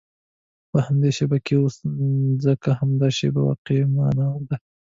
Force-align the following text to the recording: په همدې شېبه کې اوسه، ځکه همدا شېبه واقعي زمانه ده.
په 0.71 0.77
همدې 0.85 1.09
شېبه 1.17 1.37
کې 1.45 1.55
اوسه، 1.61 1.83
ځکه 2.45 2.69
همدا 2.79 3.07
شېبه 3.17 3.41
واقعي 3.47 3.79
زمانه 3.89 4.25
ده. 4.47 4.57